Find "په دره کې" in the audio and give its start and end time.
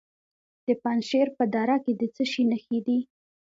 1.37-1.93